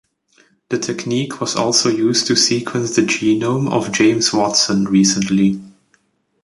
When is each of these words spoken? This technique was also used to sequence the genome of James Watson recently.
This 0.69 0.83
technique 0.87 1.39
was 1.39 1.55
also 1.55 1.87
used 1.87 2.25
to 2.25 2.35
sequence 2.35 2.95
the 2.95 3.03
genome 3.03 3.71
of 3.71 3.91
James 3.91 4.33
Watson 4.33 4.85
recently. 4.85 5.61